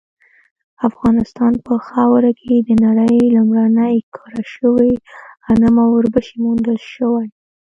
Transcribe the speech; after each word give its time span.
افغانستان 0.87 1.53
په 1.65 1.73
خاوره 1.87 2.31
کې 2.41 2.53
د 2.67 2.69
نړۍ 2.85 3.21
لومړني 3.35 3.95
کره 4.15 4.43
شوي 4.53 4.91
غنم 5.45 5.75
او 5.83 5.89
وربشې 5.95 6.35
موندل 6.43 6.77
شوي 6.93 7.27